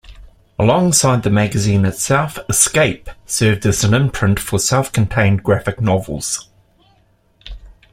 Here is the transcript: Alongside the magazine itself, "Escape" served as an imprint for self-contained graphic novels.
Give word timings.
Alongside 0.57 1.21
the 1.21 1.29
magazine 1.29 1.85
itself, 1.85 2.39
"Escape" 2.49 3.07
served 3.27 3.67
as 3.67 3.83
an 3.83 3.93
imprint 3.93 4.39
for 4.39 4.57
self-contained 4.57 5.43
graphic 5.43 5.79
novels. 5.79 6.49